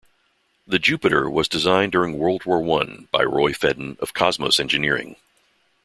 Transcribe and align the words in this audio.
The 0.65 0.79
Jupiter 0.79 1.29
was 1.29 1.47
designed 1.47 1.91
during 1.91 2.17
World 2.17 2.43
War 2.47 2.59
One 2.59 3.07
by 3.11 3.21
Roy 3.21 3.53
Fedden 3.53 3.99
of 3.99 4.15
Cosmos 4.15 4.59
Engineering. 4.59 5.15